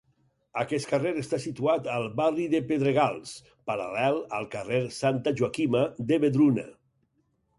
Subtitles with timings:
[0.61, 3.35] Aquest carrer està situat al barri dels Pedregals,
[3.71, 6.65] paral·lel al carrer Santa Joaquima de Vedruna.